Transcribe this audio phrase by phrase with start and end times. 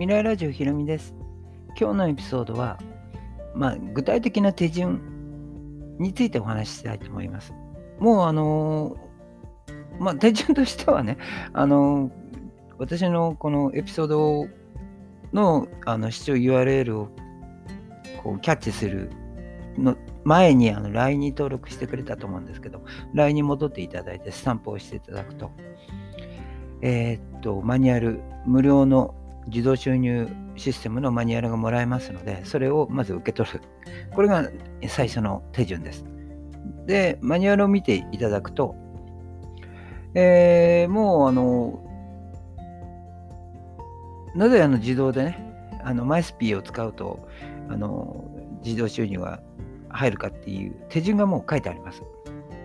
[0.00, 1.14] 未来ラジオひろみです。
[1.78, 2.78] 今日のエピソードは、
[3.54, 4.98] まあ、具体的な手順
[5.98, 7.52] についてお話ししたいと思います。
[7.98, 11.18] もうあのー、まあ、手順としてはね、
[11.52, 12.10] あのー、
[12.78, 14.46] 私のこのエピソード
[15.34, 17.10] のあの視聴 URL を
[18.22, 19.10] こうキャッチする
[19.76, 25.50] の前にあの LINE に登録してくれたと思うんですけど、LINE に戻っていただいてスタンプをしていただくと、
[26.80, 29.14] えー、っと、マニュアル、無料の
[29.46, 33.60] 自動収入システムのマニュアルがもらえますので、それをまず受け取る。
[34.14, 34.48] これが
[34.88, 36.04] 最初の手順です。
[36.86, 38.74] で、マニュアルを見ていただくと、
[40.14, 41.86] えー、もうあの、
[44.34, 45.50] なぜあの自動でね、
[45.82, 47.28] あのマイスピーを使うと、
[47.68, 48.24] あの、
[48.64, 49.40] 自動収入が
[49.88, 52.02] 入るかっていう手順がもう書いてあります。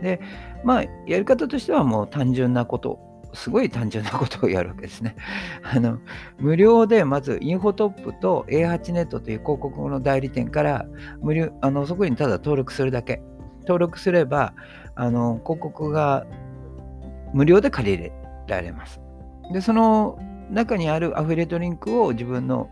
[0.01, 0.19] で、
[0.63, 2.99] まあ、やり方としてはもう単純なこと
[3.35, 5.15] すごい単純なことをやるわけですね。
[5.63, 5.99] あの
[6.39, 10.85] 無料でまずインフォトップと A8 ネットという広告の代理店から
[11.21, 13.21] 無料あのそこにただ登録するだけ。
[13.61, 14.53] 登録すれば
[14.95, 16.25] あの広告が
[17.33, 18.11] 無料で借り
[18.47, 19.01] られます。
[19.51, 22.69] で、その中にあるアフィリエイトリンクを自分の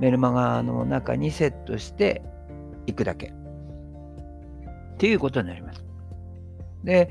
[0.00, 2.22] メルマガの中にセットして
[2.86, 3.32] いくだけ。
[4.94, 5.84] っていうことになります。
[6.84, 7.10] で、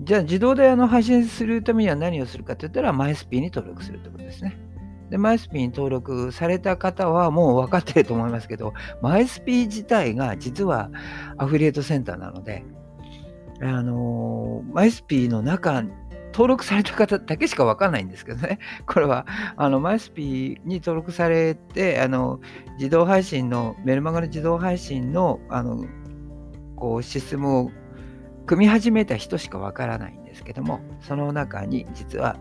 [0.00, 4.58] じゃあ自動であの配信するためには何をするかって言ったら MySP に登録するってことですね。
[5.10, 10.90] で、MySP に登録された方はもう分かってると思いますけど、MySP 自体が実は
[11.38, 12.64] アフィリエイトセンターなので、
[13.62, 15.84] あの、MySP の中、
[16.32, 18.58] 登録された方だけしか分かんないんですけどね。
[18.86, 22.40] これは、あの、MySP に登録されて、あの、
[22.74, 25.86] 自動配信の、メルマガの自動配信の、あの、
[26.74, 27.70] こう、システムを
[28.46, 32.36] 組み始めた人しかわからないんですけども、その中に実は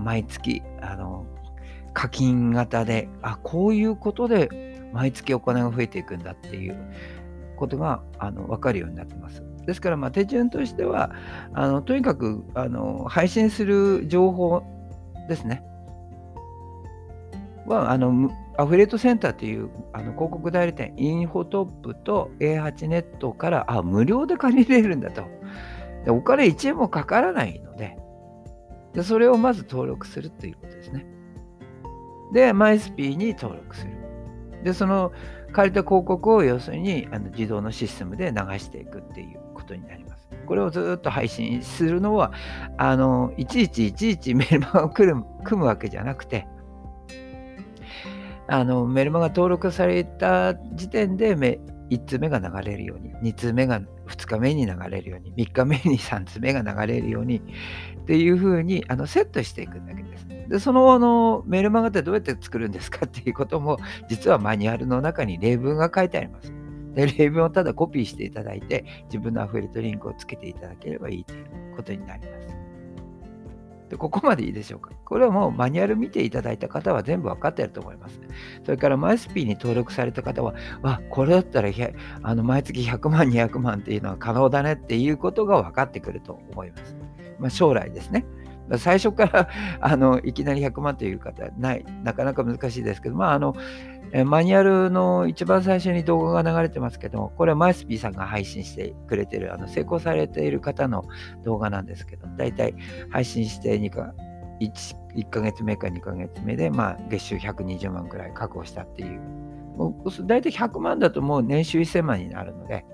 [0.00, 1.26] 毎月、あの、
[1.92, 6.76] 課金型で、あ、こういうことで毎月お金が増えていくんだっていう
[7.56, 9.42] ことがあの分かるようになってます。
[9.64, 11.12] ですから、まあ、手順としては、
[11.52, 14.62] あのとにかくあの配信する情報
[15.28, 15.62] ですね。
[17.66, 25.24] はあのアフィリエイトセンターっていうあの広告代理店、インフォトップと A8 ネットからあ無料で借りれるんだと。
[26.04, 27.98] でお金1円もかからないので
[28.94, 31.04] で、それをまず登録するということですね。
[32.32, 33.92] で、MySP に登録する。
[34.62, 35.12] で、その
[35.52, 40.28] 借りた広告を要するにあの自動のシステムで流していくっていうことになります。
[40.46, 42.32] これをずっと配信するのは、
[42.78, 45.12] あのいちいちいちいちメルマガを組
[45.52, 46.46] むわけじゃなくて、
[48.46, 60.26] あのメルマガ登録された時点で1通目が流れるように、2通目が2日目に流れるように、3日目に3つ目が流れるようにっていうふうにあのセットしていくだけです。
[60.48, 63.78] で、そのあのメルマガってどうやって作るんですかっていうことも、
[64.08, 66.52] 実はマニュアルの中に例文が書いてあります。
[66.94, 72.73] で、例文をただコピーしていただいて、自分のアフィリートリンクをつけていただければいいということになります。
[73.88, 74.90] でここまでいいでしょうか？
[75.04, 78.20] これはもうマニュアル見ていただいた方は全部分かっていると思います。
[78.64, 81.68] それからマイスピーに登録された方は、わ、これだったら
[82.22, 86.96] あの毎月100万、200万っていうのは可能だねっていうことが分かってくると思います。
[87.38, 88.24] まあ、将来ですね。
[88.78, 89.48] 最初から
[89.80, 93.54] あのいきなり100万という方はない、なかなか難しいですけど、まあ、あの
[94.24, 101.04] マニュアルの一番最初に動画が流れてますけども、これはマイスピーさんが配信してくれてる、あの成功されている方の
[101.42, 102.74] 動画なんですけど、だいたい
[103.10, 104.14] 配信して2か
[104.60, 109.20] 1, 1ヶ月目か2ヶ月目で、まあ、月収120万くらい確保したっていう。
[109.76, 112.84] もう大体100万だともう年収1000万になるので、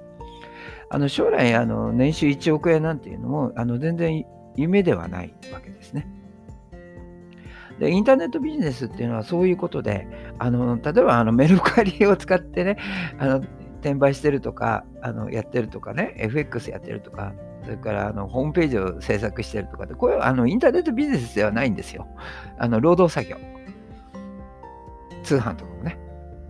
[0.88, 4.24] あの将来あの年収1億円なんていうのもあの全然
[4.56, 6.06] 夢ではないわけですね。
[7.78, 10.06] で、インターネットビジネスっていうのはそういうことで、
[10.38, 12.76] あの例えばあのメルカリを使ってね、
[13.18, 13.36] あの
[13.80, 17.32] 転売してるとか、あのやってるとかね、FX やってるとか、
[17.64, 22.06] それからあのホームページを制作してるとかこれはあのインターネットビジネスではないんですよ。
[22.58, 23.36] あの労働作業。
[25.22, 25.98] 通販とかもね。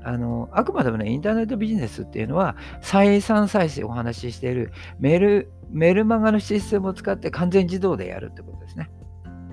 [0.03, 8.91] あのあくまでもね、インターネットビジネスっていうのは、再三再生お話ししているメルメルマガのシステムを使って完全自動でやるってことですね。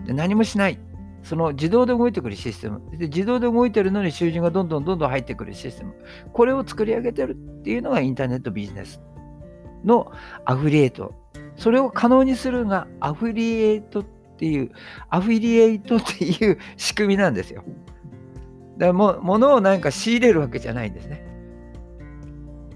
[0.06, 0.80] で何もしない。
[1.24, 5.94] その自動で動いてくるシステムで、自動で動いてるのに収入がどんどんどんどん入ってくるシステム、
[6.32, 9.02] これを作り上げてるっていうのがインターネットビジネス
[9.84, 10.12] の
[10.46, 11.14] アフィリエイト。
[11.58, 14.06] それを可能にするのがアフィリエイトっ
[14.38, 14.72] ていう、
[15.10, 17.64] アフィリエイトっていう仕組みなんですよ。
[18.78, 21.26] だも物を何か仕入れるわけじゃないんですね。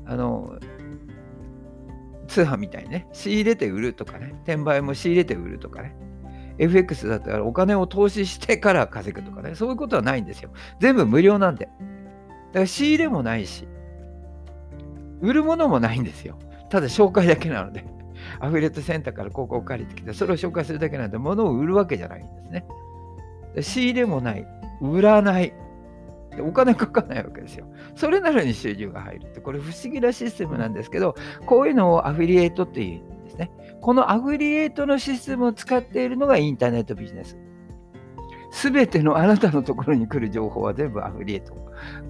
[0.05, 0.57] あの、
[2.27, 5.95] 通販みたいにね、仕入れて売るとかね、転売も仕入れて売るとかね。
[6.57, 10.51] FX だったらお金を投資してから稼ぐとかね、そういうことはないんですよ。
[10.79, 11.65] 全部無料なんで。
[11.65, 13.67] だから仕入れもないし、
[15.21, 16.37] 売るものもないんですよ。
[16.69, 17.85] ただ紹介だけなので。
[18.39, 22.65] アフィリエイトセンターから広告を借りてきて、それを紹介するだけなんで、物を売るわけじゃないんですね。
[23.61, 24.47] 仕入れもない、
[24.81, 25.53] 売らない、
[26.35, 27.65] でお金かかんないわけですよ。
[27.95, 33.51] それなのに収入が入るって、これ不思議なシステムなんですけど、こういうのをアフィリエイトっていうんですね。
[33.81, 37.37] このアフィリエイトのシステムを使っているのがインターネットビジネス。
[38.51, 41.53] すべてのあなたのところに来る情報は全部アフィリエイト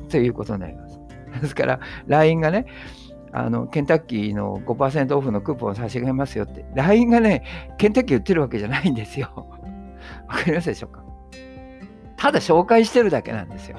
[0.09, 0.99] ということになります。
[1.41, 2.65] ですから、LINE がね、
[3.33, 7.43] あのケンタッキーの5%オフのクーポンを差し上げますよって、LINE がね、
[7.77, 9.47] ケンタッキー売ってるわけじゃないんですよ。
[10.27, 11.03] わかりますでしょうか
[12.17, 13.77] ただ紹介してるだけなんですよ。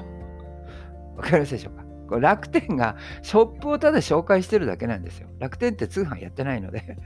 [1.15, 1.83] わかりますでしょうか？
[2.09, 5.29] これ楽天がショップをただ紹介してるだけなんですよ。
[5.39, 6.97] 楽天って通販やってないので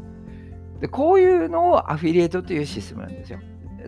[0.80, 0.88] で。
[0.88, 3.38] こういうのをアフィリエイトというシステムなんですよ。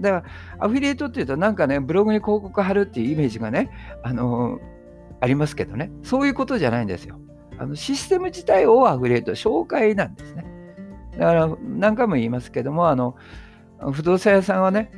[0.01, 0.27] だか
[0.59, 3.71] ら、アフィリエイトっていうと、なんかね、ブログに広告貼るっていうイメージがね、
[4.05, 4.61] あのー、
[5.21, 7.19] ありますけどね、そういうことじゃないんですよ。
[7.59, 10.45] あのシステム自体をアフィリエイト、紹介なんですね。
[11.19, 13.17] だから何回も言いますけども、あの
[13.93, 14.93] 不動産屋さんはね、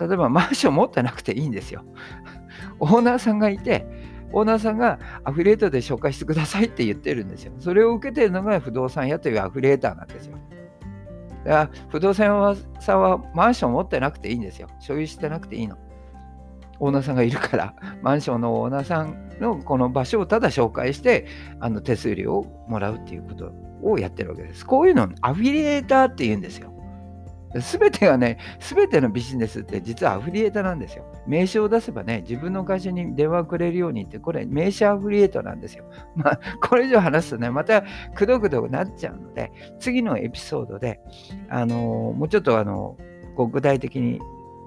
[0.00, 1.84] 例えばマンション持ってなくていいんですよ。
[2.80, 3.86] オーナーさんがいて、
[4.32, 7.52] オーナーさんがアフィリエイトで紹介してくださいって言ってるんですよ。
[7.58, 10.36] それを受けてるのが不動産屋というアフィリエイターなんですよ。
[11.44, 14.68] だから不動産屋さんはマンション持ってなくていいんですよ。
[14.78, 15.76] 所有してなくていいの。
[16.78, 21.26] オーナーさんがいるから、マンションのオーナーさんのこの場所をただ紹介して、
[21.60, 24.64] あの手数料をもらうっていうことをやってるわけです。
[24.64, 26.72] こういうのをアフィリエーターって言うんですよ。
[27.58, 31.04] すべてがね、すべてのビジネスって実はアフリエーターなんですよ。
[31.26, 35.84] 名刺を出せばね、自分の会社に電話くれるようにって、これ名刺アフリエートなんですよ。
[36.14, 37.82] まあ、これ以上話すとね、また
[38.14, 39.50] くどくどなっちゃうので、
[39.80, 41.00] 次のエピソードで、
[41.48, 42.96] あのもうちょっとあの、
[43.36, 44.20] 具体的に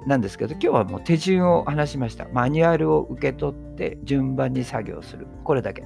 [0.05, 2.27] なんですけど、今日はもう手順を話しました。
[2.33, 5.27] マニュアルを受け取って順番に作業する。
[5.43, 5.83] これだけ。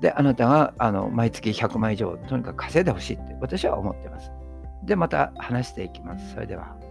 [0.00, 4.30] で、あなたがあの毎月100万以上、とにかく稼いでほしいって私は思ってます。
[4.84, 6.34] で、また話していきます。
[6.34, 6.83] それでは。